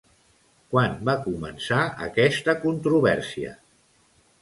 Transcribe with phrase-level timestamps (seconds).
[0.71, 3.57] Quan va començar aquesta controvèrsia?